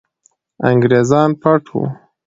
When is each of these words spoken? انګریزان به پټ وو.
انګریزان 0.69 1.29
به 1.31 1.37
پټ 1.41 1.63
وو. 1.71 1.83